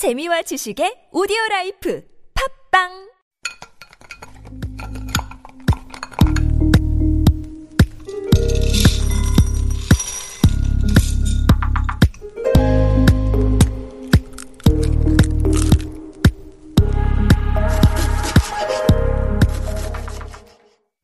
재미와 0.00 0.40
지식의 0.40 1.10
오디오 1.12 1.36
라이프 1.50 2.02
팝빵 2.72 3.10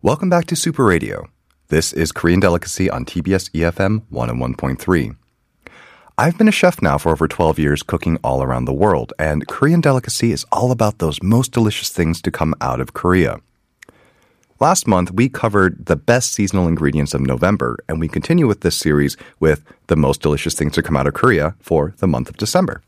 Welcome 0.00 0.30
back 0.30 0.46
to 0.46 0.56
Super 0.56 0.86
Radio. 0.86 1.28
This 1.68 1.92
is 1.92 2.12
Korean 2.12 2.40
Delicacy 2.40 2.88
on 2.88 3.04
TBS 3.04 3.50
EFM 3.52 4.08
101.3. 4.10 5.16
I've 6.18 6.38
been 6.38 6.48
a 6.48 6.52
chef 6.52 6.80
now 6.80 6.96
for 6.96 7.12
over 7.12 7.28
12 7.28 7.58
years 7.58 7.82
cooking 7.82 8.16
all 8.24 8.42
around 8.42 8.64
the 8.64 8.72
world, 8.72 9.12
and 9.18 9.46
Korean 9.46 9.82
Delicacy 9.82 10.32
is 10.32 10.46
all 10.50 10.70
about 10.70 10.98
those 10.98 11.22
most 11.22 11.52
delicious 11.52 11.90
things 11.90 12.22
to 12.22 12.30
come 12.30 12.54
out 12.58 12.80
of 12.80 12.94
Korea. 12.94 13.42
Last 14.58 14.86
month, 14.86 15.12
we 15.12 15.28
covered 15.28 15.84
the 15.84 15.94
best 15.94 16.32
seasonal 16.32 16.68
ingredients 16.68 17.12
of 17.12 17.20
November, 17.20 17.76
and 17.86 18.00
we 18.00 18.08
continue 18.08 18.46
with 18.46 18.62
this 18.62 18.78
series 18.78 19.18
with 19.40 19.62
the 19.88 19.96
most 19.96 20.22
delicious 20.22 20.54
things 20.54 20.72
to 20.72 20.82
come 20.82 20.96
out 20.96 21.06
of 21.06 21.12
Korea 21.12 21.54
for 21.60 21.92
the 21.98 22.06
month 22.06 22.30
of 22.30 22.38
December. 22.38 22.80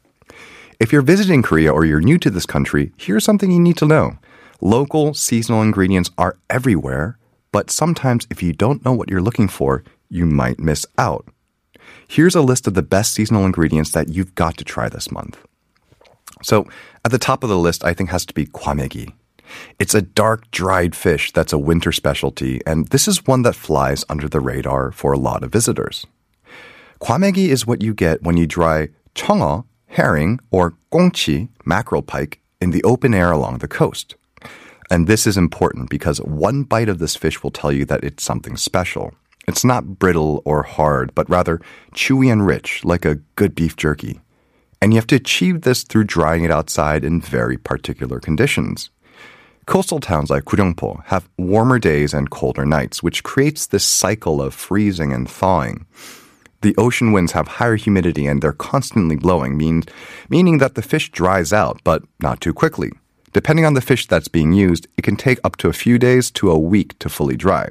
If 0.81 0.91
you're 0.91 1.03
visiting 1.03 1.43
Korea 1.43 1.71
or 1.71 1.85
you're 1.85 2.01
new 2.01 2.17
to 2.21 2.31
this 2.31 2.47
country, 2.47 2.93
here's 2.97 3.25
something 3.25 3.51
you 3.51 3.61
need 3.61 3.77
to 3.77 3.87
know. 3.87 4.17
Local 4.63 5.13
seasonal 5.13 5.61
ingredients 5.61 6.11
are 6.17 6.39
everywhere, 6.49 7.19
but 7.53 7.71
sometimes 7.71 8.27
if 8.31 8.43
you 8.43 8.55
don't 8.55 8.87
know 8.87 8.95
what 8.95 9.11
you're 9.11 9.21
looking 9.21 9.49
for, 9.49 9.85
you 10.09 10.25
might 10.25 10.59
miss 10.59 10.87
out. 10.97 11.27
Here's 12.09 12.35
a 12.35 12.43
list 12.43 12.67
of 12.67 12.75
the 12.75 12.83
best 12.83 13.13
seasonal 13.13 13.45
ingredients 13.45 13.93
that 13.93 14.09
you've 14.09 14.35
got 14.35 14.57
to 14.59 14.65
try 14.65 14.89
this 14.89 15.11
month. 15.11 15.39
So, 16.43 16.67
at 17.05 17.11
the 17.11 17.19
top 17.19 17.43
of 17.43 17.49
the 17.49 17.59
list, 17.59 17.85
I 17.85 17.95
think 17.95 18.11
has 18.11 18.27
to 18.27 18.35
be 18.35 18.47
kwamegi. 18.47 19.13
It's 19.79 19.95
a 19.95 20.03
dark, 20.03 20.51
dried 20.51 20.95
fish 20.95 21.33
that's 21.33 21.53
a 21.53 21.59
winter 21.59 21.93
specialty, 21.93 22.61
and 22.67 22.89
this 22.89 23.09
is 23.09 23.27
one 23.27 23.43
that 23.43 23.55
flies 23.55 24.05
under 24.09 24.29
the 24.29 24.41
radar 24.41 24.93
for 24.93 25.13
a 25.13 25.19
lot 25.19 25.43
of 25.43 25.53
visitors. 25.53 26.07
Kwamegi 27.01 27.49
is 27.49 27.67
what 27.67 27.83
you 27.83 27.95
get 27.95 28.23
when 28.23 28.37
you 28.37 28.47
dry 28.47 28.89
chongo, 29.15 29.65
herring, 29.87 30.41
or 30.51 30.75
gongchi, 30.93 31.49
mackerel 31.65 32.03
pike, 32.03 32.41
in 32.61 32.71
the 32.71 32.83
open 32.85 33.15
air 33.15 33.31
along 33.31 33.59
the 33.59 33.69
coast. 33.69 34.17
And 34.91 35.07
this 35.07 35.27
is 35.27 35.37
important 35.37 35.91
because 35.91 36.19
one 36.19 36.63
bite 36.63 36.89
of 36.89 36.99
this 36.99 37.15
fish 37.15 37.43
will 37.43 37.51
tell 37.51 37.71
you 37.71 37.85
that 37.87 38.05
it's 38.05 38.25
something 38.25 38.57
special. 38.57 39.15
It's 39.49 39.65
not 39.65 39.99
brittle 39.99 40.43
or 40.45 40.63
hard, 40.63 41.15
but 41.15 41.31
rather 41.31 41.59
chewy 41.95 42.31
and 42.31 42.47
rich, 42.47 42.85
like 42.85 43.07
a 43.07 43.15
good 43.35 43.55
beef 43.55 43.77
jerky. 43.77 44.21
And 44.83 44.93
you 44.93 44.99
have 44.99 45.07
to 45.07 45.17
achieve 45.17 45.63
this 45.63 45.85
through 45.85 46.05
drying 46.05 46.45
it 46.45 46.51
outside 46.51 47.03
in 47.03 47.23
very 47.23 47.57
particular 47.57 48.21
conditions. 48.21 48.91
Coastal 49.65 50.01
towns 50.01 50.29
like 50.29 50.45
Guryeongpo 50.45 51.03
have 51.07 51.31
warmer 51.39 51.79
days 51.79 52.13
and 52.13 52.29
colder 52.29 52.67
nights, 52.67 53.03
which 53.03 53.23
creates 53.23 53.67
this 53.67 53.85
cycle 53.85 54.43
of 54.43 54.53
freezing 54.53 55.15
and 55.15 55.27
thawing. 55.27 55.87
The 56.61 56.75
ocean 56.77 57.13
winds 57.13 57.33
have 57.33 57.49
higher 57.49 57.77
humidity 57.77 58.27
and 58.27 58.43
they're 58.43 58.53
constantly 58.53 59.17
blowing, 59.17 59.57
mean, 59.57 59.85
meaning 60.29 60.59
that 60.59 60.75
the 60.75 60.83
fish 60.83 61.11
dries 61.11 61.55
out, 61.55 61.81
but 61.85 62.03
not 62.21 62.43
too 62.43 62.53
quickly. 62.53 62.91
Depending 63.33 63.65
on 63.65 63.73
the 63.73 63.81
fish 63.81 64.07
that's 64.09 64.29
being 64.29 64.53
used, 64.53 64.87
it 64.99 65.05
can 65.05 65.17
take 65.17 65.41
up 65.43 65.57
to 65.57 65.69
a 65.69 65.81
few 65.85 65.99
days 65.99 66.31
to 66.33 66.51
a 66.51 66.59
week 66.59 66.99
to 66.99 67.09
fully 67.09 67.37
dry. 67.37 67.71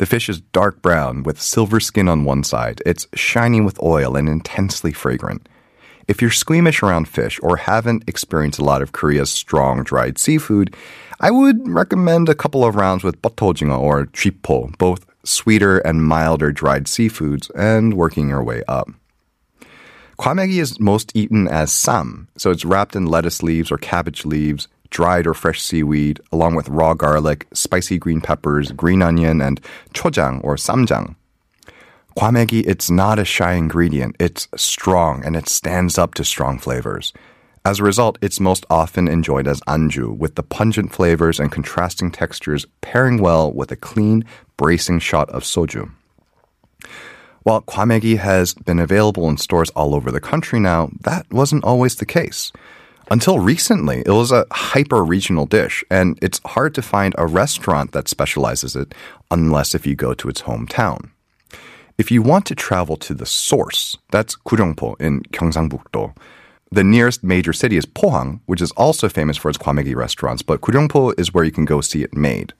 The 0.00 0.06
fish 0.06 0.30
is 0.30 0.40
dark 0.40 0.80
brown 0.80 1.24
with 1.24 1.38
silver 1.38 1.78
skin 1.78 2.08
on 2.08 2.24
one 2.24 2.42
side. 2.42 2.80
It's 2.86 3.06
shiny 3.12 3.60
with 3.60 3.82
oil 3.82 4.16
and 4.16 4.30
intensely 4.30 4.92
fragrant. 4.92 5.46
If 6.08 6.22
you're 6.22 6.30
squeamish 6.30 6.82
around 6.82 7.06
fish 7.06 7.38
or 7.42 7.58
haven't 7.58 8.04
experienced 8.06 8.58
a 8.58 8.64
lot 8.64 8.80
of 8.80 8.92
Korea's 8.92 9.30
strong 9.30 9.82
dried 9.82 10.16
seafood, 10.16 10.74
I 11.20 11.30
would 11.30 11.68
recommend 11.68 12.30
a 12.30 12.34
couple 12.34 12.64
of 12.64 12.76
rounds 12.76 13.04
with 13.04 13.20
bottojingo 13.20 13.78
or 13.78 14.06
chipo, 14.06 14.74
both 14.78 15.04
sweeter 15.22 15.80
and 15.80 16.02
milder 16.02 16.50
dried 16.50 16.86
seafoods, 16.86 17.50
and 17.54 17.92
working 17.92 18.30
your 18.30 18.42
way 18.42 18.62
up. 18.66 18.88
Kwamegi 20.18 20.62
is 20.62 20.80
most 20.80 21.14
eaten 21.14 21.46
as 21.46 21.74
sam, 21.74 22.26
so 22.38 22.50
it's 22.50 22.64
wrapped 22.64 22.96
in 22.96 23.04
lettuce 23.04 23.42
leaves 23.42 23.70
or 23.70 23.76
cabbage 23.76 24.24
leaves, 24.24 24.66
dried 24.90 25.26
or 25.26 25.34
fresh 25.34 25.62
seaweed, 25.62 26.20
along 26.32 26.54
with 26.54 26.68
raw 26.68 26.94
garlic, 26.94 27.46
spicy 27.52 27.98
green 27.98 28.20
peppers, 28.20 28.72
green 28.72 29.02
onion, 29.02 29.40
and 29.40 29.60
chojang 29.94 30.42
or 30.44 30.56
samjang. 30.56 31.14
Kwamegi, 32.16 32.66
it's 32.66 32.90
not 32.90 33.18
a 33.18 33.24
shy 33.24 33.52
ingredient. 33.52 34.16
It's 34.18 34.48
strong 34.56 35.24
and 35.24 35.36
it 35.36 35.48
stands 35.48 35.96
up 35.96 36.14
to 36.14 36.24
strong 36.24 36.58
flavors. 36.58 37.12
As 37.64 37.78
a 37.78 37.84
result, 37.84 38.18
it's 38.22 38.40
most 38.40 38.64
often 38.70 39.06
enjoyed 39.06 39.46
as 39.46 39.60
anju, 39.62 40.16
with 40.16 40.34
the 40.34 40.42
pungent 40.42 40.92
flavors 40.92 41.38
and 41.38 41.52
contrasting 41.52 42.10
textures 42.10 42.66
pairing 42.80 43.20
well 43.20 43.52
with 43.52 43.70
a 43.70 43.76
clean, 43.76 44.24
bracing 44.56 44.98
shot 44.98 45.28
of 45.30 45.44
soju. 45.44 45.90
While 47.42 47.62
kwamegi 47.62 48.18
has 48.18 48.54
been 48.54 48.78
available 48.78 49.28
in 49.28 49.36
stores 49.36 49.70
all 49.70 49.94
over 49.94 50.10
the 50.10 50.20
country 50.20 50.58
now, 50.58 50.90
that 51.02 51.30
wasn't 51.30 51.64
always 51.64 51.96
the 51.96 52.06
case. 52.06 52.50
Until 53.12 53.40
recently, 53.40 54.04
it 54.06 54.12
was 54.12 54.30
a 54.30 54.46
hyper 54.52 55.04
regional 55.04 55.44
dish, 55.44 55.82
and 55.90 56.16
it's 56.22 56.40
hard 56.44 56.76
to 56.76 56.82
find 56.82 57.12
a 57.18 57.26
restaurant 57.26 57.90
that 57.90 58.06
specializes 58.06 58.76
it 58.76 58.94
unless 59.32 59.74
if 59.74 59.84
you 59.84 59.96
go 59.96 60.14
to 60.14 60.28
its 60.28 60.42
hometown. 60.42 61.10
If 61.98 62.12
you 62.12 62.22
want 62.22 62.46
to 62.46 62.54
travel 62.54 62.96
to 62.98 63.12
the 63.12 63.26
source, 63.26 63.98
that's 64.12 64.36
Guryeongpo 64.36 65.00
in 65.00 65.22
Gyeongsangbuk-do. 65.24 66.14
The 66.70 66.84
nearest 66.84 67.24
major 67.24 67.52
city 67.52 67.76
is 67.76 67.84
Pohang, 67.84 68.38
which 68.46 68.62
is 68.62 68.70
also 68.72 69.08
famous 69.08 69.36
for 69.36 69.48
its 69.48 69.58
kwamegi 69.58 69.96
restaurants, 69.96 70.42
but 70.42 70.60
Guryeongpo 70.60 71.18
is 71.18 71.34
where 71.34 71.42
you 71.42 71.50
can 71.50 71.64
go 71.64 71.80
see 71.80 72.04
it 72.04 72.14
made. 72.14 72.52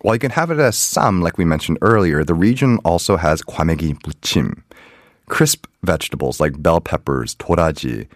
While 0.00 0.14
you 0.14 0.20
can 0.20 0.30
have 0.30 0.50
it 0.50 0.58
as 0.58 0.78
sam, 0.78 1.20
like 1.20 1.36
we 1.36 1.44
mentioned 1.44 1.76
earlier, 1.82 2.24
the 2.24 2.32
region 2.32 2.78
also 2.78 3.18
has 3.18 3.42
kwamegi 3.42 3.92
buchim, 4.00 4.62
crisp 5.28 5.66
vegetables 5.82 6.40
like 6.40 6.62
bell 6.62 6.80
peppers, 6.80 7.34
toraji, 7.34 8.08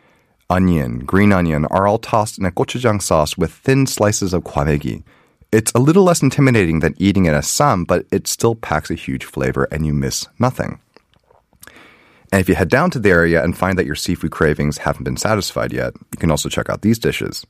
onion, 0.51 1.01
green 1.01 1.33
onion 1.33 1.65
are 1.67 1.87
all 1.87 1.99
tossed 1.99 2.39
in 2.39 2.45
a 2.45 2.51
gochujang 2.51 3.01
sauce 3.01 3.37
with 3.37 3.53
thin 3.53 3.87
slices 3.87 4.33
of 4.33 4.45
kwamegi. 4.45 5.03
It's 5.53 5.73
a 5.73 5.79
little 5.79 6.05
less 6.05 6.23
intimidating 6.23 6.81
than 6.81 6.95
eating 6.99 7.27
it 7.27 7.35
as 7.35 7.47
sam, 7.47 7.85
but 7.85 8.07
it 8.11 8.27
still 8.27 8.55
packs 8.55 8.91
a 8.91 8.95
huge 8.95 9.25
flavor 9.25 9.69
and 9.71 9.87
you 9.87 9.95
miss 9.95 10.27
nothing. 10.39 10.81
And 12.33 12.41
if 12.41 12.49
you 12.49 12.57
head 12.57 12.69
down 12.69 12.91
to 12.91 12.99
the 12.99 13.11
area 13.11 13.45
and 13.45 13.57
find 13.57 13.79
that 13.79 13.87
your 13.87 13.95
seafood 13.95 14.33
cravings 14.33 14.79
haven't 14.79 15.05
been 15.05 15.17
satisfied 15.17 15.73
yet, 15.73 15.95
you 16.13 16.19
can 16.19 16.31
also 16.31 16.49
check 16.49 16.69
out 16.69 16.83
these 16.83 16.99
dishes. 16.99 17.47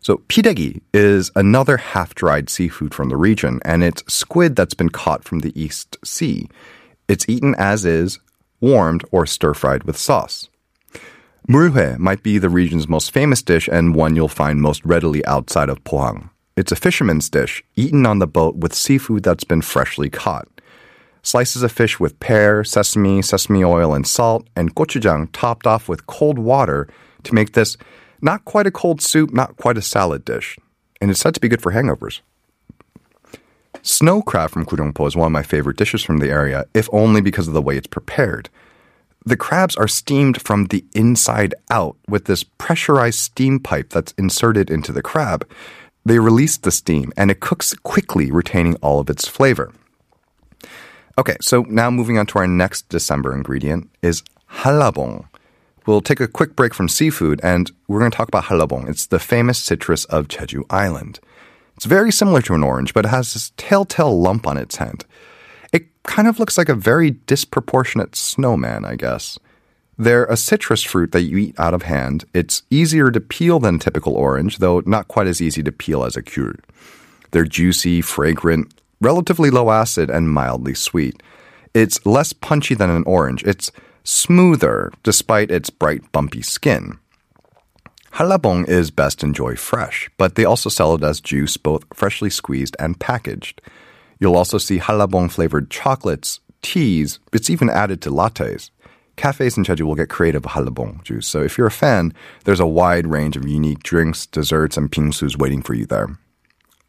So, 0.00 0.16
pidegi 0.28 0.80
is 0.92 1.30
another 1.36 1.76
half 1.76 2.12
dried 2.16 2.50
seafood 2.50 2.92
from 2.92 3.08
the 3.08 3.16
region, 3.16 3.60
and 3.64 3.84
it's 3.84 4.02
squid 4.12 4.56
that's 4.56 4.74
been 4.74 4.88
caught 4.88 5.22
from 5.22 5.38
the 5.38 5.52
East 5.60 5.96
Sea. 6.04 6.48
It's 7.06 7.28
eaten 7.28 7.54
as 7.56 7.84
is, 7.84 8.18
warmed, 8.60 9.04
or 9.12 9.26
stir 9.26 9.54
fried 9.54 9.84
with 9.84 9.96
sauce. 9.96 10.48
Murhue 11.48 11.98
might 11.98 12.22
be 12.22 12.38
the 12.38 12.48
region's 12.48 12.88
most 12.88 13.10
famous 13.10 13.42
dish 13.42 13.68
and 13.70 13.96
one 13.96 14.14
you'll 14.14 14.28
find 14.28 14.60
most 14.60 14.84
readily 14.84 15.24
outside 15.26 15.68
of 15.68 15.82
Pohang. 15.82 16.30
It's 16.56 16.70
a 16.70 16.76
fisherman's 16.76 17.28
dish, 17.28 17.64
eaten 17.74 18.06
on 18.06 18.20
the 18.20 18.26
boat 18.26 18.56
with 18.56 18.74
seafood 18.74 19.24
that's 19.24 19.42
been 19.42 19.62
freshly 19.62 20.08
caught. 20.08 20.46
Slices 21.22 21.62
of 21.62 21.72
fish 21.72 21.98
with 21.98 22.18
pear, 22.20 22.62
sesame, 22.62 23.22
sesame 23.22 23.64
oil, 23.64 23.94
and 23.94 24.06
salt, 24.06 24.46
and 24.54 24.74
gochujang 24.74 25.30
topped 25.32 25.66
off 25.66 25.88
with 25.88 26.06
cold 26.06 26.38
water 26.38 26.88
to 27.24 27.34
make 27.34 27.52
this 27.52 27.76
not 28.20 28.44
quite 28.44 28.66
a 28.66 28.70
cold 28.70 29.00
soup, 29.00 29.32
not 29.32 29.56
quite 29.56 29.78
a 29.78 29.82
salad 29.82 30.24
dish. 30.24 30.58
And 31.00 31.10
it's 31.10 31.20
said 31.20 31.34
to 31.34 31.40
be 31.40 31.48
good 31.48 31.62
for 31.62 31.72
hangovers. 31.72 32.20
Snow 33.82 34.22
crab 34.22 34.50
from 34.50 34.64
Guryeongpo 34.64 35.08
is 35.08 35.16
one 35.16 35.26
of 35.26 35.32
my 35.32 35.42
favorite 35.42 35.76
dishes 35.76 36.02
from 36.02 36.18
the 36.18 36.30
area, 36.30 36.66
if 36.72 36.88
only 36.92 37.20
because 37.20 37.48
of 37.48 37.54
the 37.54 37.62
way 37.62 37.76
it's 37.76 37.88
prepared. 37.88 38.48
The 39.24 39.36
crabs 39.36 39.76
are 39.76 39.88
steamed 39.88 40.42
from 40.42 40.66
the 40.66 40.84
inside 40.94 41.54
out 41.70 41.96
with 42.08 42.24
this 42.24 42.42
pressurized 42.42 43.18
steam 43.18 43.60
pipe 43.60 43.90
that's 43.90 44.14
inserted 44.18 44.70
into 44.70 44.92
the 44.92 45.02
crab. 45.02 45.48
They 46.04 46.18
release 46.18 46.56
the 46.56 46.72
steam 46.72 47.12
and 47.16 47.30
it 47.30 47.40
cooks 47.40 47.74
quickly, 47.74 48.32
retaining 48.32 48.76
all 48.76 48.98
of 48.98 49.08
its 49.08 49.28
flavor. 49.28 49.72
Okay, 51.16 51.36
so 51.40 51.62
now 51.68 51.90
moving 51.90 52.18
on 52.18 52.26
to 52.26 52.38
our 52.38 52.46
next 52.46 52.88
December 52.88 53.34
ingredient 53.34 53.90
is 54.02 54.22
hallabong. 54.50 55.26
We'll 55.86 56.00
take 56.00 56.20
a 56.20 56.28
quick 56.28 56.56
break 56.56 56.74
from 56.74 56.88
seafood 56.88 57.40
and 57.42 57.70
we're 57.86 57.98
going 57.98 58.10
to 58.10 58.16
talk 58.16 58.28
about 58.28 58.44
hallabong. 58.44 58.88
It's 58.88 59.06
the 59.06 59.18
famous 59.18 59.58
citrus 59.58 60.04
of 60.06 60.28
Jeju 60.28 60.64
Island. 60.70 61.20
It's 61.76 61.86
very 61.86 62.12
similar 62.12 62.42
to 62.42 62.54
an 62.54 62.62
orange, 62.62 62.94
but 62.94 63.04
it 63.04 63.08
has 63.08 63.34
this 63.34 63.52
telltale 63.56 64.20
lump 64.20 64.46
on 64.46 64.56
its 64.56 64.76
head. 64.76 65.04
It 65.72 65.86
kind 66.04 66.28
of 66.28 66.38
looks 66.38 66.58
like 66.58 66.68
a 66.68 66.74
very 66.74 67.12
disproportionate 67.12 68.14
snowman, 68.14 68.84
I 68.84 68.96
guess. 68.96 69.38
They're 69.98 70.24
a 70.26 70.36
citrus 70.36 70.82
fruit 70.82 71.12
that 71.12 71.22
you 71.22 71.36
eat 71.36 71.58
out 71.58 71.74
of 71.74 71.82
hand. 71.82 72.24
It's 72.34 72.62
easier 72.70 73.10
to 73.10 73.20
peel 73.20 73.60
than 73.60 73.78
typical 73.78 74.14
orange, 74.14 74.58
though 74.58 74.82
not 74.86 75.08
quite 75.08 75.26
as 75.26 75.40
easy 75.40 75.62
to 75.62 75.72
peel 75.72 76.04
as 76.04 76.16
a 76.16 76.22
귤. 76.22 76.56
They're 77.30 77.44
juicy, 77.44 78.00
fragrant, 78.00 78.72
relatively 79.00 79.50
low 79.50 79.70
acid, 79.70 80.10
and 80.10 80.30
mildly 80.30 80.74
sweet. 80.74 81.22
It's 81.74 82.04
less 82.04 82.32
punchy 82.32 82.74
than 82.74 82.90
an 82.90 83.04
orange. 83.06 83.42
It's 83.44 83.72
smoother 84.04 84.92
despite 85.02 85.50
its 85.50 85.70
bright, 85.70 86.10
bumpy 86.12 86.42
skin. 86.42 86.98
Hallabong 88.14 88.68
is 88.68 88.90
best 88.90 89.22
enjoyed 89.22 89.58
fresh, 89.58 90.10
but 90.18 90.34
they 90.34 90.44
also 90.44 90.68
sell 90.68 90.94
it 90.94 91.02
as 91.02 91.20
juice, 91.20 91.56
both 91.56 91.84
freshly 91.94 92.28
squeezed 92.28 92.76
and 92.78 93.00
packaged. 93.00 93.62
You'll 94.22 94.36
also 94.36 94.56
see 94.56 94.78
hallabong 94.78 95.32
flavored 95.32 95.68
chocolates, 95.68 96.38
teas, 96.62 97.18
it's 97.32 97.50
even 97.50 97.68
added 97.68 98.00
to 98.02 98.10
lattes. 98.10 98.70
Cafes 99.16 99.56
in 99.58 99.64
Jeju 99.64 99.80
will 99.80 99.96
get 99.96 100.10
creative 100.10 100.44
with 100.44 100.52
hallabong 100.52 101.02
juice, 101.02 101.26
so 101.26 101.42
if 101.42 101.58
you're 101.58 101.66
a 101.66 101.72
fan, 101.72 102.14
there's 102.44 102.60
a 102.60 102.66
wide 102.66 103.08
range 103.08 103.36
of 103.36 103.48
unique 103.48 103.82
drinks, 103.82 104.26
desserts, 104.26 104.76
and 104.76 104.92
bingsus 104.92 105.36
waiting 105.36 105.60
for 105.60 105.74
you 105.74 105.86
there. 105.86 106.16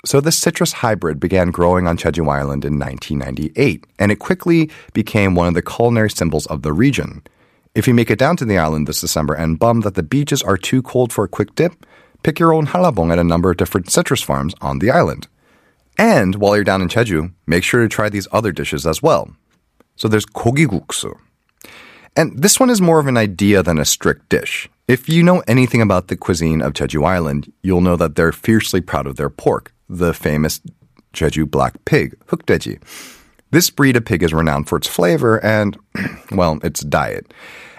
So 0.05 0.21
this 0.21 0.37
citrus 0.37 0.73
hybrid 0.73 1.19
began 1.19 1.49
growing 1.49 1.87
on 1.87 1.97
Jeju 1.97 2.31
Island 2.31 2.65
in 2.65 2.77
1998, 2.77 3.83
and 3.97 4.11
it 4.11 4.19
quickly 4.19 4.69
became 4.93 5.33
one 5.33 5.47
of 5.47 5.55
the 5.55 5.63
culinary 5.63 6.11
symbols 6.11 6.45
of 6.45 6.61
the 6.61 6.71
region. 6.71 7.23
If 7.73 7.87
you 7.87 7.95
make 7.95 8.11
it 8.11 8.19
down 8.19 8.37
to 8.37 8.45
the 8.45 8.59
island 8.59 8.87
this 8.87 9.01
December 9.01 9.33
and 9.33 9.57
bum 9.57 9.81
that 9.81 9.95
the 9.95 10.03
beaches 10.03 10.43
are 10.43 10.55
too 10.55 10.83
cold 10.83 11.11
for 11.11 11.23
a 11.23 11.29
quick 11.29 11.55
dip, 11.55 11.83
pick 12.21 12.37
your 12.37 12.53
own 12.53 12.67
hallabong 12.67 13.11
at 13.11 13.17
a 13.17 13.23
number 13.23 13.49
of 13.49 13.57
different 13.57 13.89
citrus 13.89 14.21
farms 14.21 14.53
on 14.61 14.77
the 14.77 14.91
island. 14.91 15.27
And 15.97 16.35
while 16.35 16.55
you're 16.55 16.63
down 16.63 16.81
in 16.81 16.87
Jeju, 16.87 17.31
make 17.45 17.63
sure 17.63 17.81
to 17.81 17.89
try 17.89 18.09
these 18.09 18.27
other 18.31 18.51
dishes 18.51 18.85
as 18.87 19.01
well. 19.01 19.29
So 19.95 20.07
there's 20.07 20.25
guksu, 20.25 21.17
And 22.15 22.41
this 22.41 22.59
one 22.59 22.69
is 22.69 22.81
more 22.81 22.99
of 22.99 23.07
an 23.07 23.17
idea 23.17 23.61
than 23.61 23.77
a 23.77 23.85
strict 23.85 24.29
dish. 24.29 24.69
If 24.87 25.07
you 25.07 25.23
know 25.23 25.43
anything 25.47 25.81
about 25.81 26.07
the 26.07 26.17
cuisine 26.17 26.61
of 26.61 26.73
Jeju 26.73 27.05
Island, 27.05 27.51
you'll 27.61 27.81
know 27.81 27.95
that 27.95 28.15
they're 28.15 28.31
fiercely 28.31 28.81
proud 28.81 29.07
of 29.07 29.15
their 29.15 29.29
pork, 29.29 29.73
the 29.87 30.13
famous 30.13 30.61
Jeju 31.13 31.49
black 31.49 31.85
pig, 31.85 32.17
hukdeji. 32.27 32.81
This 33.51 33.69
breed 33.69 33.95
of 33.95 34.03
pig 34.03 34.23
is 34.23 34.33
renowned 34.33 34.67
for 34.67 34.77
its 34.77 34.87
flavor 34.87 35.37
and, 35.45 35.77
well, 36.31 36.59
its 36.63 36.81
diet. 36.81 37.31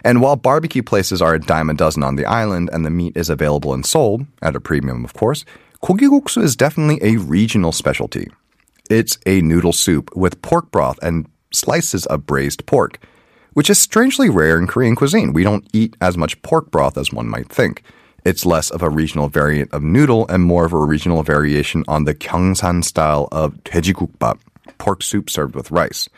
And 0.05 0.21
while 0.21 0.37
barbecue 0.37 0.83
places 0.83 1.21
are 1.21 1.35
a 1.35 1.41
dime 1.41 1.69
a 1.69 1.75
dozen 1.75 2.03
on 2.05 2.17
the 2.17 2.27
island 2.27 2.71
and 2.73 2.87
the 2.87 2.91
meat 2.91 3.17
is 3.17 3.29
available 3.29 3.75
and 3.75 3.85
sold, 3.85 4.27
at 4.41 4.55
a 4.55 4.61
premium 4.61 5.05
of 5.05 5.15
course, 5.15 5.45
Kogiguksu 5.85 6.43
is 6.43 6.57
definitely 6.57 6.99
a 7.03 7.19
regional 7.19 7.71
specialty. 7.71 8.29
It's 8.89 9.19
a 9.27 9.43
noodle 9.43 9.75
soup 9.75 10.09
with 10.17 10.41
pork 10.41 10.71
broth 10.71 10.99
and 11.03 11.29
slices 11.53 12.07
of 12.07 12.25
braised 12.25 12.65
pork, 12.65 13.05
which 13.53 13.69
is 13.69 13.79
strangely 13.79 14.31
rare 14.31 14.57
in 14.59 14.67
Korean 14.67 14.97
cuisine. 14.97 15.35
We 15.35 15.43
don't 15.43 15.69
eat 15.75 15.95
as 16.01 16.17
much 16.17 16.41
pork 16.41 16.71
broth 16.71 16.97
as 16.97 17.13
one 17.13 17.29
might 17.29 17.51
think. 17.51 17.83
It's 18.25 18.47
less 18.47 18.71
of 18.71 18.81
a 18.81 18.89
regional 18.89 19.29
variant 19.29 19.75
of 19.75 19.83
noodle 19.83 20.27
and 20.29 20.43
more 20.43 20.65
of 20.65 20.73
a 20.73 20.79
regional 20.79 21.23
variation 21.23 21.85
on 21.87 22.05
the 22.05 22.15
Gyeongsang 22.15 22.83
style 22.83 23.29
of 23.31 23.53
돼지국밥, 23.65 24.39
pork 24.79 25.03
soup 25.03 25.29
served 25.29 25.55
with 25.55 25.71
rice. 25.71 26.09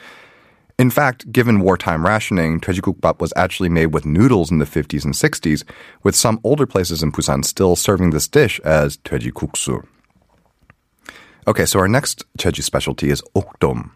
In 0.79 0.91
fact, 0.91 1.33
given 1.33 1.61
wartime 1.61 2.05
rationing, 2.05 2.61
Tejikukbap 2.61 3.19
was 3.19 3.33
actually 3.35 3.71
made 3.71 3.95
with 3.95 4.05
noodles 4.05 4.51
in 4.51 4.59
the 4.59 4.67
50s 4.67 5.07
and 5.07 5.15
60s, 5.15 5.65
with 6.03 6.15
some 6.15 6.39
older 6.45 6.67
places 6.67 7.03
in 7.03 7.13
Busan 7.13 7.47
still 7.47 7.77
serving 7.77 8.11
this 8.11 8.29
dish 8.29 8.61
as 8.61 8.99
Tejikuksu. 8.99 9.87
Okay, 11.49 11.65
so 11.65 11.79
our 11.79 11.89
next 11.89 12.25
Jeju 12.39 12.63
specialty 12.63 13.09
is 13.09 13.23
okdom. 13.35 13.93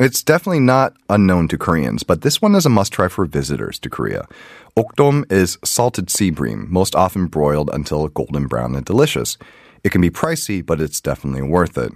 It's 0.00 0.22
definitely 0.22 0.60
not 0.60 0.94
unknown 1.10 1.48
to 1.48 1.58
Koreans, 1.58 2.02
but 2.02 2.22
this 2.22 2.40
one 2.40 2.54
is 2.54 2.64
a 2.64 2.70
must 2.70 2.94
try 2.94 3.08
for 3.08 3.26
visitors 3.26 3.78
to 3.80 3.90
Korea. 3.90 4.26
Okdom 4.74 5.30
is 5.30 5.58
salted 5.64 6.08
sea 6.08 6.30
bream, 6.30 6.66
most 6.70 6.94
often 6.94 7.26
broiled 7.26 7.68
until 7.74 8.08
golden 8.08 8.46
brown 8.46 8.74
and 8.74 8.86
delicious. 8.86 9.36
It 9.84 9.90
can 9.90 10.00
be 10.00 10.10
pricey, 10.10 10.64
but 10.64 10.80
it's 10.80 11.00
definitely 11.00 11.42
worth 11.42 11.76
it. 11.76 11.92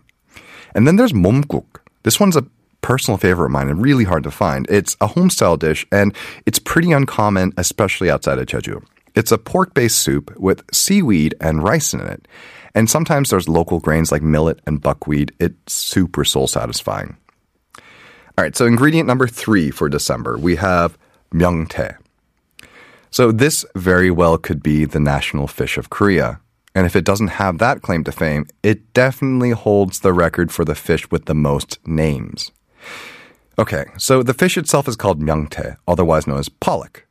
And 0.74 0.86
then 0.86 0.96
there's 0.96 1.12
momguk. 1.14 1.80
This 2.02 2.20
one's 2.20 2.36
a 2.36 2.46
personal 2.82 3.18
favorite 3.18 3.46
of 3.46 3.52
mine 3.52 3.68
and 3.68 3.82
really 3.82 4.04
hard 4.04 4.22
to 4.24 4.30
find. 4.30 4.66
It's 4.68 4.96
a 5.00 5.08
homestyle 5.08 5.58
dish 5.58 5.86
and 5.92 6.14
it's 6.46 6.58
pretty 6.58 6.92
uncommon, 6.92 7.52
especially 7.56 8.10
outside 8.10 8.38
of 8.38 8.46
Jeju. 8.46 8.82
It's 9.14 9.32
a 9.32 9.38
pork 9.38 9.74
based 9.74 9.98
soup 9.98 10.36
with 10.38 10.62
seaweed 10.72 11.34
and 11.40 11.62
rice 11.62 11.92
in 11.92 12.00
it. 12.00 12.26
And 12.74 12.88
sometimes 12.88 13.30
there's 13.30 13.48
local 13.48 13.80
grains 13.80 14.12
like 14.12 14.22
millet 14.22 14.60
and 14.66 14.80
buckwheat. 14.80 15.32
It's 15.40 15.72
super 15.72 16.24
soul 16.24 16.46
satisfying. 16.46 17.16
All 17.76 18.44
right, 18.44 18.56
so 18.56 18.64
ingredient 18.64 19.06
number 19.06 19.26
three 19.26 19.70
for 19.70 19.88
December, 19.88 20.38
we 20.38 20.56
have 20.56 20.96
myungtae. 21.34 21.96
So 23.10 23.32
this 23.32 23.66
very 23.74 24.10
well 24.10 24.38
could 24.38 24.62
be 24.62 24.84
the 24.84 25.00
national 25.00 25.48
fish 25.48 25.76
of 25.76 25.90
Korea. 25.90 26.40
And 26.74 26.86
if 26.86 26.94
it 26.94 27.04
doesn't 27.04 27.28
have 27.28 27.58
that 27.58 27.82
claim 27.82 28.04
to 28.04 28.12
fame, 28.12 28.46
it 28.62 28.92
definitely 28.94 29.50
holds 29.50 30.00
the 30.00 30.12
record 30.12 30.52
for 30.52 30.64
the 30.64 30.76
fish 30.76 31.10
with 31.10 31.24
the 31.24 31.34
most 31.34 31.78
names. 31.84 32.52
Okay, 33.58 33.84
so 33.98 34.22
the 34.22 34.34
fish 34.34 34.56
itself 34.56 34.88
is 34.88 34.96
called 34.96 35.20
myungtae, 35.20 35.76
otherwise 35.86 36.26
known 36.26 36.38
as 36.38 36.48
pollock. 36.48 37.06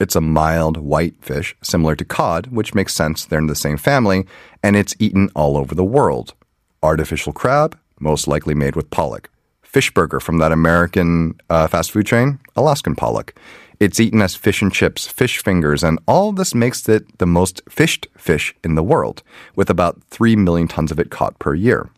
It's 0.00 0.16
a 0.16 0.20
mild 0.20 0.76
white 0.76 1.22
fish, 1.24 1.56
similar 1.62 1.96
to 1.96 2.04
cod, 2.04 2.48
which 2.48 2.74
makes 2.74 2.94
sense, 2.94 3.24
they're 3.24 3.38
in 3.38 3.46
the 3.46 3.54
same 3.54 3.76
family, 3.76 4.26
and 4.62 4.76
it's 4.76 4.94
eaten 4.98 5.30
all 5.34 5.56
over 5.56 5.74
the 5.74 5.84
world. 5.84 6.34
Artificial 6.82 7.32
crab, 7.32 7.78
most 8.00 8.26
likely 8.26 8.54
made 8.54 8.76
with 8.76 8.90
pollock. 8.90 9.30
Fish 9.62 9.92
burger 9.94 10.20
from 10.20 10.38
that 10.38 10.52
American 10.52 11.40
uh, 11.48 11.68
fast 11.68 11.92
food 11.92 12.06
chain, 12.06 12.38
Alaskan 12.56 12.96
pollock. 12.96 13.34
It's 13.80 13.98
eaten 13.98 14.20
as 14.20 14.34
fish 14.34 14.62
and 14.62 14.72
chips, 14.72 15.06
fish 15.06 15.38
fingers, 15.38 15.82
and 15.82 15.98
all 16.06 16.32
this 16.32 16.54
makes 16.54 16.88
it 16.88 17.18
the 17.18 17.26
most 17.26 17.62
fished 17.68 18.06
fish 18.16 18.54
in 18.62 18.74
the 18.74 18.82
world, 18.82 19.22
with 19.56 19.70
about 19.70 20.02
3 20.10 20.36
million 20.36 20.68
tons 20.68 20.92
of 20.92 21.00
it 21.00 21.10
caught 21.10 21.38
per 21.38 21.54
year. 21.54 21.88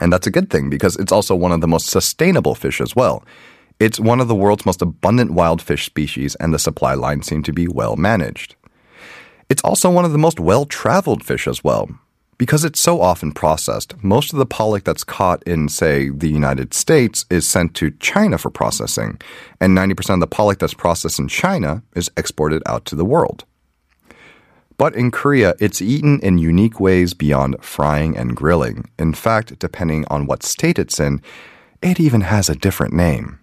And 0.00 0.12
that's 0.12 0.26
a 0.26 0.30
good 0.30 0.50
thing 0.50 0.70
because 0.70 0.96
it's 0.96 1.12
also 1.12 1.34
one 1.34 1.52
of 1.52 1.60
the 1.60 1.68
most 1.68 1.88
sustainable 1.88 2.54
fish 2.54 2.80
as 2.80 2.96
well. 2.96 3.22
It's 3.78 4.00
one 4.00 4.20
of 4.20 4.28
the 4.28 4.34
world's 4.34 4.66
most 4.66 4.82
abundant 4.82 5.32
wild 5.32 5.62
fish 5.62 5.86
species, 5.86 6.34
and 6.36 6.52
the 6.52 6.58
supply 6.58 6.94
lines 6.94 7.26
seem 7.26 7.42
to 7.44 7.52
be 7.52 7.68
well 7.68 7.96
managed. 7.96 8.54
It's 9.48 9.62
also 9.62 9.90
one 9.90 10.04
of 10.04 10.12
the 10.12 10.18
most 10.18 10.38
well 10.38 10.64
traveled 10.64 11.24
fish 11.24 11.46
as 11.48 11.64
well. 11.64 11.88
Because 12.36 12.64
it's 12.64 12.80
so 12.80 13.02
often 13.02 13.32
processed, 13.32 14.02
most 14.02 14.32
of 14.32 14.38
the 14.38 14.46
pollock 14.46 14.84
that's 14.84 15.04
caught 15.04 15.42
in, 15.42 15.68
say, 15.68 16.08
the 16.08 16.28
United 16.28 16.72
States 16.72 17.26
is 17.28 17.46
sent 17.46 17.74
to 17.74 17.90
China 18.00 18.38
for 18.38 18.50
processing, 18.50 19.20
and 19.60 19.76
90% 19.76 20.14
of 20.14 20.20
the 20.20 20.26
pollock 20.26 20.58
that's 20.58 20.72
processed 20.72 21.18
in 21.18 21.28
China 21.28 21.82
is 21.94 22.10
exported 22.16 22.62
out 22.64 22.86
to 22.86 22.96
the 22.96 23.04
world. 23.04 23.44
But 24.80 24.94
in 24.94 25.10
Korea, 25.10 25.52
it's 25.60 25.82
eaten 25.82 26.20
in 26.20 26.38
unique 26.38 26.80
ways 26.80 27.12
beyond 27.12 27.62
frying 27.62 28.16
and 28.16 28.34
grilling. 28.34 28.88
In 28.98 29.12
fact, 29.12 29.58
depending 29.58 30.06
on 30.08 30.24
what 30.24 30.42
state 30.42 30.78
it's 30.78 30.98
in, 30.98 31.20
it 31.82 32.00
even 32.00 32.22
has 32.22 32.48
a 32.48 32.54
different 32.54 32.94
name. 32.94 33.40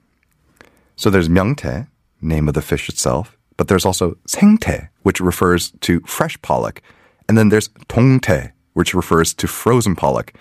So 0.96 1.12
there's 1.12 1.30
myungtae, 1.30 1.90
name 2.22 2.48
of 2.48 2.56
the 2.56 2.64
fish 2.64 2.90
itself, 2.90 3.38
but 3.56 3.68
there's 3.68 3.86
also 3.86 4.18
생tae, 4.28 4.90
which 5.04 5.20
refers 5.20 5.70
to 5.82 6.00
fresh 6.08 6.42
pollock, 6.42 6.82
and 7.30 7.38
then 7.38 7.50
there's 7.50 7.70
동tae, 7.88 8.52
which 8.74 8.96
refers 8.96 9.36
to 9.36 9.46
frozen 9.46 9.96
pollock. 9.96 10.34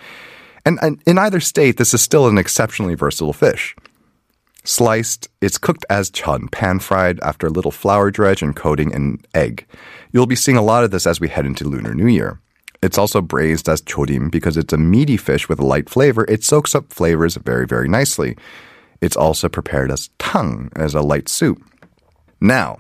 And 0.65 1.03
in 1.07 1.19
either 1.19 1.41
state, 1.41 1.76
this 1.76 1.93
is 1.93 2.00
still 2.00 2.26
an 2.26 2.38
exceptionally 2.38 2.95
versatile 2.95 3.35
fish. 3.35 3.76
Sliced, 4.66 5.28
it's 5.40 5.58
cooked 5.58 5.87
as 5.88 6.11
chun, 6.11 6.49
pan 6.49 6.80
fried 6.80 7.20
after 7.20 7.46
a 7.46 7.50
little 7.50 7.70
flour 7.70 8.11
dredge 8.11 8.42
and 8.42 8.54
coating 8.54 8.90
in 8.90 9.20
egg. 9.32 9.64
You'll 10.11 10.26
be 10.26 10.35
seeing 10.35 10.56
a 10.56 10.62
lot 10.62 10.82
of 10.82 10.90
this 10.90 11.06
as 11.06 11.20
we 11.20 11.28
head 11.28 11.46
into 11.46 11.62
Lunar 11.68 11.94
New 11.94 12.08
Year. 12.08 12.40
It's 12.82 12.99
also 12.99 13.20
braised 13.20 13.68
as 13.68 13.80
chorim 13.80 14.28
because 14.28 14.56
it's 14.56 14.73
a 14.73 14.76
meaty 14.76 15.16
fish 15.16 15.49
with 15.49 15.61
a 15.61 15.64
light 15.64 15.88
flavor. 15.88 16.25
It 16.28 16.42
soaks 16.42 16.75
up 16.75 16.92
flavors 16.92 17.37
very, 17.37 17.64
very 17.64 17.88
nicely. 17.88 18.37
It's 19.00 19.16
also 19.16 19.49
prepared 19.49 19.92
as 19.92 20.11
tang, 20.18 20.73
as 20.75 20.96
a 20.96 21.00
light 21.00 21.28
soup. 21.28 21.62
Now, 22.40 22.78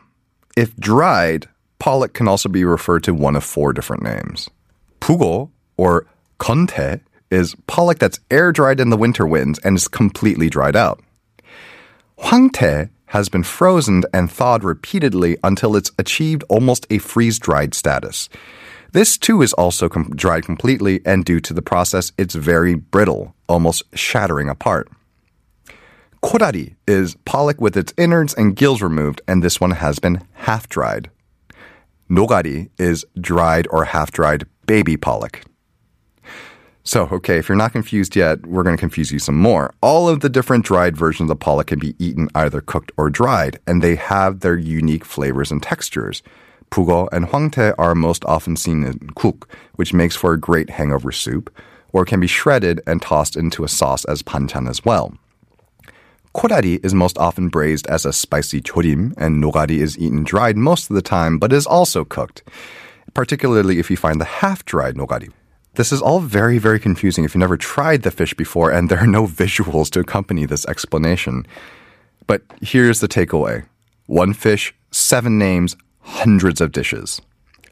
if 0.56 0.74
dried, 0.76 1.48
pollock 1.78 2.14
can 2.14 2.26
also 2.26 2.48
be 2.48 2.64
referred 2.64 3.04
to 3.04 3.14
one 3.14 3.36
of 3.36 3.44
four 3.44 3.72
different 3.72 4.02
names. 4.02 4.50
Pugo, 4.98 5.52
or 5.76 6.06
konte, 6.40 7.00
is 7.30 7.54
pollock 7.68 8.00
that's 8.00 8.18
air 8.28 8.50
dried 8.50 8.80
in 8.80 8.90
the 8.90 8.96
winter 8.96 9.24
winds 9.24 9.60
and 9.60 9.76
is 9.76 9.86
completely 9.86 10.50
dried 10.50 10.74
out. 10.74 11.00
Hwangtae 12.18 12.90
has 13.06 13.28
been 13.28 13.42
frozen 13.42 14.02
and 14.12 14.30
thawed 14.30 14.64
repeatedly 14.64 15.36
until 15.44 15.76
it's 15.76 15.92
achieved 15.98 16.44
almost 16.48 16.86
a 16.90 16.98
freeze 16.98 17.38
dried 17.38 17.74
status. 17.74 18.28
This 18.92 19.18
too 19.18 19.42
is 19.42 19.52
also 19.52 19.88
com- 19.88 20.10
dried 20.16 20.44
completely, 20.44 21.00
and 21.04 21.24
due 21.24 21.40
to 21.40 21.52
the 21.52 21.62
process, 21.62 22.12
it's 22.16 22.34
very 22.34 22.74
brittle, 22.74 23.34
almost 23.48 23.84
shattering 23.94 24.48
apart. 24.48 24.88
Kodari 26.22 26.74
is 26.88 27.16
pollock 27.24 27.60
with 27.60 27.76
its 27.76 27.92
innards 27.96 28.34
and 28.34 28.56
gills 28.56 28.82
removed, 28.82 29.20
and 29.28 29.42
this 29.42 29.60
one 29.60 29.72
has 29.72 29.98
been 29.98 30.22
half 30.32 30.68
dried. 30.68 31.10
Nogari 32.10 32.70
is 32.78 33.04
dried 33.20 33.66
or 33.70 33.84
half 33.84 34.10
dried 34.10 34.46
baby 34.66 34.96
pollock. 34.96 35.42
So, 36.88 37.08
okay, 37.10 37.38
if 37.38 37.48
you're 37.48 37.56
not 37.56 37.72
confused 37.72 38.14
yet, 38.14 38.46
we're 38.46 38.62
going 38.62 38.76
to 38.76 38.80
confuse 38.80 39.10
you 39.10 39.18
some 39.18 39.34
more. 39.34 39.74
All 39.80 40.08
of 40.08 40.20
the 40.20 40.28
different 40.28 40.64
dried 40.64 40.96
versions 40.96 41.28
of 41.28 41.36
the 41.36 41.44
pollock 41.44 41.66
can 41.66 41.80
be 41.80 41.96
eaten 41.98 42.28
either 42.32 42.60
cooked 42.60 42.92
or 42.96 43.10
dried, 43.10 43.58
and 43.66 43.82
they 43.82 43.96
have 43.96 44.38
their 44.38 44.56
unique 44.56 45.04
flavors 45.04 45.50
and 45.50 45.60
textures. 45.60 46.22
Pugo 46.70 47.08
and 47.10 47.26
hwangtae 47.26 47.74
are 47.76 47.96
most 47.96 48.24
often 48.26 48.54
seen 48.54 48.84
in 48.84 49.10
kuk, 49.16 49.48
which 49.74 49.92
makes 49.92 50.14
for 50.14 50.32
a 50.32 50.38
great 50.38 50.70
hangover 50.70 51.10
soup, 51.10 51.52
or 51.92 52.04
can 52.04 52.20
be 52.20 52.28
shredded 52.28 52.80
and 52.86 53.02
tossed 53.02 53.36
into 53.36 53.64
a 53.64 53.68
sauce 53.68 54.04
as 54.04 54.22
panchan 54.22 54.70
as 54.70 54.84
well. 54.84 55.12
Kodari 56.36 56.78
is 56.84 56.94
most 56.94 57.18
often 57.18 57.48
braised 57.48 57.88
as 57.88 58.06
a 58.06 58.12
spicy 58.12 58.60
chorim, 58.60 59.12
and 59.16 59.42
nogari 59.42 59.78
is 59.80 59.98
eaten 59.98 60.22
dried 60.22 60.56
most 60.56 60.88
of 60.88 60.94
the 60.94 61.02
time, 61.02 61.40
but 61.40 61.52
is 61.52 61.66
also 61.66 62.04
cooked, 62.04 62.44
particularly 63.12 63.80
if 63.80 63.90
you 63.90 63.96
find 63.96 64.20
the 64.20 64.24
half-dried 64.24 64.94
nogari. 64.94 65.32
This 65.76 65.92
is 65.92 66.00
all 66.00 66.20
very, 66.20 66.56
very 66.56 66.80
confusing 66.80 67.24
if 67.24 67.34
you've 67.34 67.40
never 67.40 67.58
tried 67.58 68.00
the 68.00 68.10
fish 68.10 68.32
before, 68.32 68.70
and 68.70 68.88
there 68.88 68.98
are 68.98 69.06
no 69.06 69.26
visuals 69.26 69.90
to 69.90 70.00
accompany 70.00 70.46
this 70.46 70.64
explanation. 70.66 71.46
But 72.26 72.42
here's 72.62 73.00
the 73.00 73.08
takeaway 73.08 73.66
one 74.06 74.32
fish, 74.32 74.74
seven 74.90 75.38
names, 75.38 75.76
hundreds 76.00 76.62
of 76.62 76.72
dishes. 76.72 77.20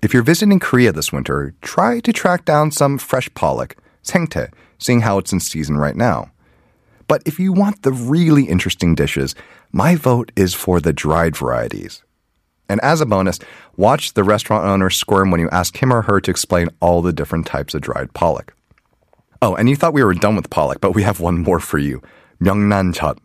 If 0.03 0.13
you're 0.13 0.23
visiting 0.23 0.61
Korea 0.61 0.93
this 0.93 1.13
winter, 1.13 1.55
try 1.63 2.01
to 2.01 2.13
track 2.13 2.45
down 2.45 2.73
some 2.73 2.99
fresh 2.99 3.33
pollock, 3.33 3.77
sengtae, 4.03 4.53
seeing 4.79 5.01
how 5.01 5.17
it's 5.17 5.33
in 5.33 5.41
season 5.41 5.79
right 5.79 5.97
now. 5.97 6.31
But 7.09 7.23
if 7.25 7.39
you 7.39 7.55
want 7.55 7.83
the 7.83 7.93
really 7.93 8.45
interesting 8.45 8.95
dishes, 8.95 9.35
my 9.73 9.97
vote 9.97 10.31
is 10.37 10.53
for 10.53 10.79
the 10.79 10.93
dried 10.93 11.39
varieties. 11.39 12.03
And 12.69 12.81
as 12.83 13.01
a 13.01 13.07
bonus, 13.07 13.39
watch 13.77 14.15
the 14.15 14.25
restaurant 14.25 14.65
owner 14.65 14.91
squirm 14.91 15.31
when 15.31 15.41
you 15.41 15.51
ask 15.51 15.83
him 15.83 15.93
or 15.93 16.03
her 16.03 16.21
to 16.21 16.31
explain 16.31 16.69
all 16.81 17.03
the 17.03 17.13
different 17.13 17.47
types 17.47 17.75
of 17.75 17.83
dried 17.83 18.13
pollock. 18.15 18.55
Oh, 19.43 19.55
and 19.55 19.69
you 19.69 19.77
thought 19.77 19.93
we 19.93 20.03
were 20.03 20.15
done 20.15 20.37
with 20.37 20.51
pollock, 20.51 20.81
but 20.81 20.95
we 20.95 21.03
have 21.03 21.21
one 21.21 21.39
more 21.39 21.61
for 21.61 21.79
you. 21.79 22.03
Myeongnan 22.41 23.19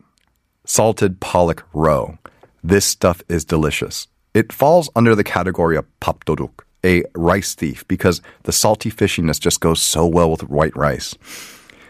salted 0.65 1.19
pollock 1.19 1.65
roe. 1.73 2.17
This 2.63 2.85
stuff 2.85 3.21
is 3.29 3.45
delicious. 3.45 4.07
It 4.33 4.51
falls 4.51 4.89
under 4.95 5.15
the 5.15 5.23
category 5.23 5.77
of 5.77 5.87
papdoruk, 6.01 6.61
a 6.85 7.03
rice 7.15 7.55
thief, 7.55 7.87
because 7.87 8.21
the 8.43 8.51
salty 8.51 8.91
fishiness 8.91 9.39
just 9.39 9.61
goes 9.61 9.81
so 9.81 10.05
well 10.05 10.29
with 10.29 10.49
white 10.49 10.75
rice. 10.75 11.15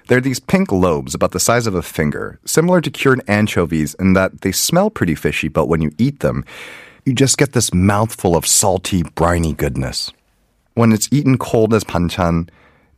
They're 0.08 0.22
these 0.22 0.40
pink 0.40 0.72
lobes 0.72 1.14
about 1.14 1.32
the 1.32 1.40
size 1.40 1.68
of 1.68 1.76
a 1.76 1.82
finger, 1.82 2.40
similar 2.46 2.82
to 2.82 2.90
cured 2.90 3.22
anchovies 3.28 3.96
in 3.96 4.14
that 4.14 4.42
they 4.42 4.52
smell 4.52 4.90
pretty 4.90 5.16
fishy, 5.16 5.48
but 5.48 5.68
when 5.68 5.82
you 5.82 5.92
eat 5.98 6.22
them, 6.22 6.46
you 7.06 7.14
just 7.14 7.38
get 7.38 7.54
this 7.54 7.74
mouthful 7.74 8.36
of 8.36 8.46
salty, 8.46 9.04
briny 9.16 9.54
goodness. 9.54 10.12
When 10.74 10.92
it's 10.92 11.10
eaten 11.12 11.38
cold 11.38 11.74
as 11.74 11.84
panchan, 11.84 12.50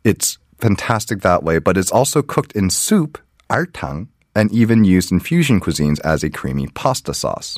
it's 0.04 0.38
fantastic 0.60 1.22
that 1.22 1.44
way, 1.44 1.60
but 1.60 1.78
it's 1.78 1.92
also 1.92 2.22
cooked 2.22 2.52
in 2.54 2.70
soup, 2.70 3.18
artang, 3.50 4.08
and 4.36 4.52
even 4.52 4.84
used 4.84 5.12
in 5.12 5.20
fusion 5.20 5.60
cuisines 5.60 6.00
as 6.02 6.24
a 6.24 6.30
creamy 6.30 6.68
pasta 6.68 7.14
sauce. 7.14 7.58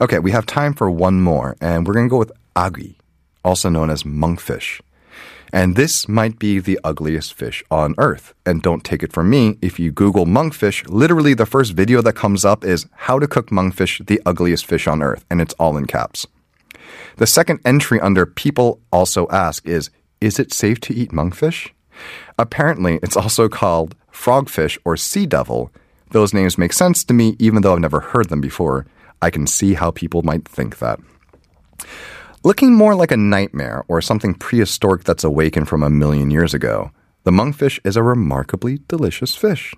Okay, 0.00 0.18
we 0.18 0.30
have 0.30 0.44
time 0.44 0.74
for 0.74 0.90
one 0.90 1.22
more, 1.22 1.56
and 1.60 1.86
we're 1.86 1.94
going 1.94 2.06
to 2.06 2.10
go 2.10 2.18
with 2.18 2.32
agi, 2.54 2.96
also 3.44 3.68
known 3.68 3.88
as 3.88 4.02
monkfish. 4.02 4.80
And 5.52 5.76
this 5.76 6.08
might 6.08 6.38
be 6.38 6.58
the 6.58 6.78
ugliest 6.84 7.34
fish 7.34 7.62
on 7.70 7.94
earth. 7.98 8.34
And 8.44 8.62
don't 8.62 8.84
take 8.84 9.02
it 9.02 9.12
from 9.12 9.30
me. 9.30 9.58
If 9.62 9.78
you 9.78 9.90
Google 9.92 10.26
monkfish, 10.26 10.84
literally 10.88 11.34
the 11.34 11.46
first 11.46 11.72
video 11.72 12.02
that 12.02 12.14
comes 12.14 12.44
up 12.44 12.64
is 12.64 12.86
how 12.92 13.18
to 13.18 13.28
cook 13.28 13.50
monkfish, 13.50 14.04
the 14.06 14.20
ugliest 14.26 14.66
fish 14.66 14.86
on 14.86 15.02
earth. 15.02 15.24
And 15.30 15.40
it's 15.40 15.54
all 15.54 15.76
in 15.76 15.86
caps. 15.86 16.26
The 17.16 17.26
second 17.26 17.60
entry 17.64 18.00
under 18.00 18.26
people 18.26 18.80
also 18.92 19.26
ask 19.28 19.66
is, 19.66 19.90
is 20.20 20.38
it 20.38 20.52
safe 20.52 20.80
to 20.80 20.94
eat 20.94 21.10
monkfish? 21.10 21.70
Apparently, 22.38 22.98
it's 23.02 23.16
also 23.16 23.48
called 23.48 23.94
frogfish 24.12 24.78
or 24.84 24.96
sea 24.96 25.26
devil. 25.26 25.70
Those 26.10 26.34
names 26.34 26.58
make 26.58 26.72
sense 26.72 27.04
to 27.04 27.14
me, 27.14 27.36
even 27.38 27.62
though 27.62 27.74
I've 27.74 27.80
never 27.80 28.00
heard 28.00 28.28
them 28.28 28.40
before. 28.40 28.86
I 29.22 29.30
can 29.30 29.46
see 29.46 29.74
how 29.74 29.90
people 29.90 30.22
might 30.22 30.46
think 30.46 30.78
that. 30.78 31.00
Looking 32.46 32.74
more 32.74 32.94
like 32.94 33.10
a 33.10 33.16
nightmare 33.16 33.84
or 33.88 34.00
something 34.00 34.32
prehistoric 34.32 35.02
that's 35.02 35.24
awakened 35.24 35.68
from 35.68 35.82
a 35.82 35.90
million 35.90 36.30
years 36.30 36.54
ago, 36.54 36.92
the 37.24 37.32
monkfish 37.32 37.80
is 37.82 37.96
a 37.96 38.04
remarkably 38.04 38.78
delicious 38.86 39.34
fish. 39.34 39.74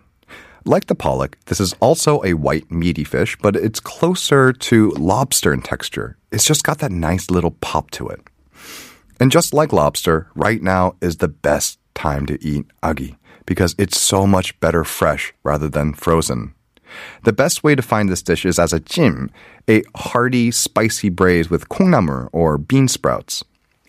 Like 0.66 0.84
the 0.84 0.94
pollock, 0.94 1.38
this 1.46 1.60
is 1.60 1.72
also 1.80 2.22
a 2.24 2.34
white, 2.34 2.70
meaty 2.70 3.04
fish, 3.04 3.38
but 3.40 3.56
it's 3.56 3.80
closer 3.80 4.52
to 4.52 4.90
lobster 4.90 5.50
in 5.50 5.62
texture. 5.62 6.18
It's 6.30 6.44
just 6.44 6.62
got 6.62 6.80
that 6.80 6.92
nice 6.92 7.30
little 7.30 7.52
pop 7.52 7.90
to 7.92 8.08
it. 8.08 8.20
And 9.18 9.32
just 9.32 9.54
like 9.54 9.72
lobster, 9.72 10.28
right 10.34 10.62
now 10.62 10.96
is 11.00 11.16
the 11.16 11.28
best 11.28 11.78
time 11.94 12.26
to 12.26 12.36
eat 12.44 12.66
agi 12.82 13.16
because 13.46 13.74
it's 13.78 13.98
so 13.98 14.26
much 14.26 14.60
better 14.60 14.84
fresh 14.84 15.32
rather 15.42 15.70
than 15.70 15.94
frozen. 15.94 16.52
The 17.24 17.32
best 17.32 17.64
way 17.64 17.74
to 17.74 17.82
find 17.82 18.08
this 18.08 18.22
dish 18.22 18.44
is 18.44 18.58
as 18.58 18.72
a 18.72 18.80
jim, 18.80 19.30
a 19.68 19.82
hearty, 19.94 20.50
spicy 20.50 21.08
braise 21.08 21.50
with 21.50 21.68
kongnamul 21.68 22.28
or 22.32 22.58
bean 22.58 22.88
sprouts. 22.88 23.44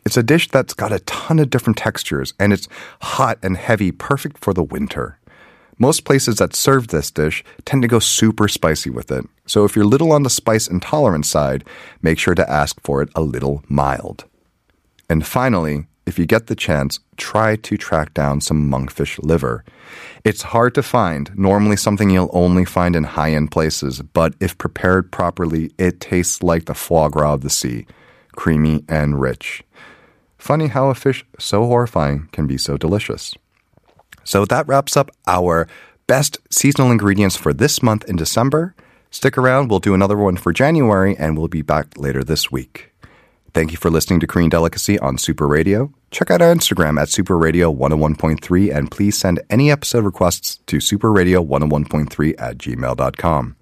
It's 0.05 0.17
a 0.17 0.23
dish 0.23 0.47
that's 0.47 0.73
got 0.73 0.91
a 0.91 0.99
ton 0.99 1.39
of 1.39 1.49
different 1.49 1.77
textures 1.77 2.33
and 2.39 2.53
it's 2.53 2.67
hot 3.01 3.37
and 3.43 3.57
heavy, 3.57 3.91
perfect 3.91 4.37
for 4.37 4.53
the 4.53 4.63
winter. 4.63 5.19
Most 5.77 6.03
places 6.03 6.37
that 6.37 6.55
serve 6.55 6.87
this 6.87 7.09
dish 7.09 7.43
tend 7.63 7.83
to 7.83 7.87
go 7.87 7.99
super 7.99 8.47
spicy 8.49 8.89
with 8.89 9.11
it, 9.11 9.25
so 9.45 9.63
if 9.63 9.75
you're 9.75 9.85
little 9.85 10.11
on 10.11 10.23
the 10.23 10.29
spice 10.29 10.67
intolerance 10.67 11.29
side, 11.29 11.63
make 12.01 12.19
sure 12.19 12.35
to 12.35 12.49
ask 12.51 12.81
for 12.81 13.01
it 13.01 13.09
a 13.15 13.21
little 13.21 13.63
mild. 13.69 14.25
And 15.09 15.25
finally, 15.25 15.87
if 16.09 16.19
you 16.19 16.25
get 16.25 16.47
the 16.47 16.55
chance, 16.55 16.99
try 17.17 17.55
to 17.55 17.77
track 17.77 18.15
down 18.15 18.41
some 18.41 18.69
monkfish 18.69 19.19
liver. 19.23 19.63
It's 20.25 20.41
hard 20.41 20.73
to 20.75 20.83
find, 20.83 21.31
normally 21.37 21.77
something 21.77 22.09
you'll 22.09 22.31
only 22.33 22.65
find 22.65 22.95
in 22.95 23.03
high 23.03 23.31
end 23.31 23.51
places, 23.51 24.01
but 24.01 24.33
if 24.39 24.57
prepared 24.57 25.11
properly, 25.11 25.71
it 25.77 26.01
tastes 26.01 26.41
like 26.41 26.65
the 26.65 26.73
foie 26.73 27.09
gras 27.09 27.35
of 27.35 27.41
the 27.41 27.49
sea 27.49 27.85
creamy 28.35 28.83
and 28.87 29.21
rich. 29.21 29.63
Funny 30.37 30.67
how 30.67 30.89
a 30.89 30.95
fish 30.95 31.25
so 31.37 31.65
horrifying 31.65 32.29
can 32.31 32.47
be 32.47 32.57
so 32.57 32.77
delicious. 32.77 33.35
So 34.23 34.45
that 34.45 34.67
wraps 34.67 34.97
up 34.97 35.11
our 35.27 35.67
best 36.07 36.37
seasonal 36.49 36.91
ingredients 36.91 37.35
for 37.35 37.53
this 37.53 37.83
month 37.83 38.03
in 38.05 38.15
December. 38.15 38.73
Stick 39.11 39.37
around, 39.37 39.69
we'll 39.69 39.79
do 39.79 39.93
another 39.93 40.17
one 40.17 40.37
for 40.37 40.53
January, 40.53 41.15
and 41.17 41.37
we'll 41.37 41.49
be 41.49 41.61
back 41.61 41.97
later 41.97 42.23
this 42.23 42.51
week. 42.51 42.91
Thank 43.53 43.71
you 43.71 43.77
for 43.77 43.89
listening 43.89 44.19
to 44.21 44.27
Korean 44.27 44.49
Delicacy 44.49 44.99
on 44.99 45.17
Super 45.17 45.47
Radio. 45.47 45.91
Check 46.11 46.31
out 46.31 46.41
our 46.41 46.53
Instagram 46.53 46.99
at 46.99 47.09
Super 47.09 47.37
Radio 47.37 47.73
101.3 47.73 48.75
and 48.75 48.91
please 48.91 49.17
send 49.17 49.41
any 49.49 49.71
episode 49.71 50.05
requests 50.05 50.57
to 50.67 50.77
superradio101.3 50.77 52.35
at 52.39 52.57
gmail.com. 52.57 53.55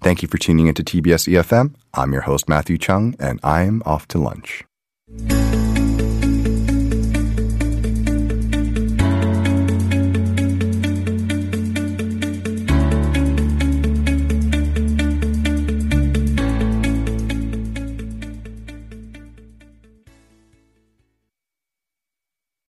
Thank 0.00 0.22
you 0.22 0.28
for 0.28 0.38
tuning 0.38 0.68
into 0.68 0.84
TBS 0.84 1.28
EFM. 1.32 1.74
I'm 1.94 2.12
your 2.12 2.22
host, 2.22 2.48
Matthew 2.48 2.78
Chung, 2.78 3.16
and 3.18 3.40
I'm 3.42 3.82
off 3.84 4.06
to 4.08 4.18
lunch. 4.18 4.64